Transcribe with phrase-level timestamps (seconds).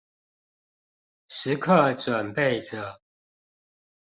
[1.27, 2.99] 時刻準備著